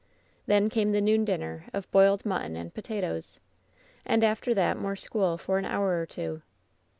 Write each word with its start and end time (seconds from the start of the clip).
"Then 0.47 0.67
came 0.71 0.93
the 0.93 0.99
noon 0.99 1.25
dinner 1.25 1.65
of 1.73 1.91
boiled 1.91 2.25
mutton 2.25 2.55
and 2.55 2.73
potatoes. 2.73 3.39
"And 4.03 4.23
after 4.23 4.51
that 4.55 4.75
more 4.75 4.95
school 4.95 5.37
for 5.37 5.59
an 5.59 5.65
hour 5.65 5.99
or 6.01 6.07
two. 6.07 6.41